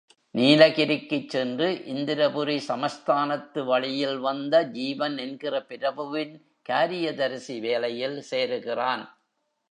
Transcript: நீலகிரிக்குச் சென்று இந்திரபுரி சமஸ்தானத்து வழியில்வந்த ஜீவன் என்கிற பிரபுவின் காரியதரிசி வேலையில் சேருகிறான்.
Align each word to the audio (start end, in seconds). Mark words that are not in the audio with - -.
நீலகிரிக்குச் 0.35 1.29
சென்று 1.29 1.83
இந்திரபுரி 1.85 2.55
சமஸ்தானத்து 2.67 3.65
வழியில்வந்த 3.65 4.63
ஜீவன் 4.69 5.17
என்கிற 5.17 5.61
பிரபுவின் 5.65 6.33
காரியதரிசி 6.69 7.59
வேலையில் 7.59 8.23
சேருகிறான். 8.31 9.03